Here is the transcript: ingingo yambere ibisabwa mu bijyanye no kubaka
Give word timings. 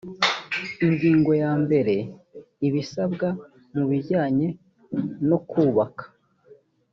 ingingo 0.87 1.31
yambere 1.43 1.95
ibisabwa 2.67 3.27
mu 3.75 3.83
bijyanye 3.89 4.47
no 5.29 5.37
kubaka 5.49 6.03